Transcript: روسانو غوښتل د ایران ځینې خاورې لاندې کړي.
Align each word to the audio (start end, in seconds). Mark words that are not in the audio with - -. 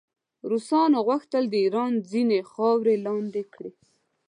روسانو 0.51 0.97
غوښتل 1.07 1.43
د 1.49 1.53
ایران 1.63 1.93
ځینې 2.11 2.39
خاورې 2.51 2.95
لاندې 3.05 3.43
کړي. 3.53 3.71